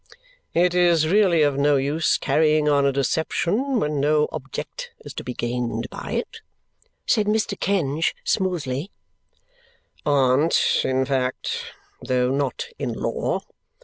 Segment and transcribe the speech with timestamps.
[0.55, 5.23] "It is really of no use carrying on a deception when no object is to
[5.23, 6.41] be gained by it,"
[7.05, 7.55] said Mr.
[7.59, 8.89] Kenge smoothly,
[10.03, 13.41] "Aunt in fact, though not in law.